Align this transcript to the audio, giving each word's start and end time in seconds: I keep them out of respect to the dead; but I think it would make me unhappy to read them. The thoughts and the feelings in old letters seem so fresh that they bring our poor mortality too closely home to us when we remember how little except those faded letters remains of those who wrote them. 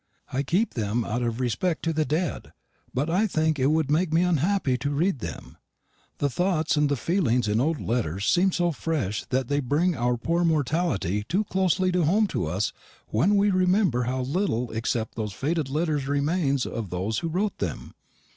I 0.33 0.41
keep 0.41 0.73
them 0.73 1.05
out 1.05 1.21
of 1.21 1.39
respect 1.39 1.83
to 1.83 1.93
the 1.93 2.05
dead; 2.05 2.53
but 2.91 3.07
I 3.07 3.27
think 3.27 3.59
it 3.59 3.67
would 3.69 3.91
make 3.91 4.11
me 4.11 4.23
unhappy 4.23 4.75
to 4.79 4.89
read 4.89 5.19
them. 5.19 5.57
The 6.17 6.27
thoughts 6.27 6.75
and 6.75 6.89
the 6.89 6.95
feelings 6.95 7.47
in 7.47 7.61
old 7.61 7.79
letters 7.79 8.25
seem 8.25 8.51
so 8.51 8.71
fresh 8.71 9.23
that 9.25 9.47
they 9.47 9.59
bring 9.59 9.95
our 9.95 10.17
poor 10.17 10.43
mortality 10.43 11.23
too 11.29 11.43
closely 11.43 11.91
home 11.91 12.25
to 12.29 12.47
us 12.47 12.73
when 13.09 13.35
we 13.35 13.51
remember 13.51 14.05
how 14.05 14.21
little 14.21 14.71
except 14.71 15.13
those 15.13 15.33
faded 15.33 15.69
letters 15.69 16.07
remains 16.07 16.65
of 16.65 16.89
those 16.89 17.19
who 17.19 17.27
wrote 17.27 17.59
them. 17.59 17.93